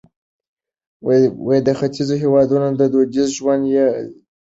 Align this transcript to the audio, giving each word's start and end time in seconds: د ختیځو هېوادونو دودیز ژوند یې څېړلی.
د 1.67 1.69
ختیځو 1.79 2.15
هېوادونو 2.23 2.67
دودیز 2.93 3.29
ژوند 3.37 3.63
یې 3.75 3.85
څېړلی. 3.93 4.09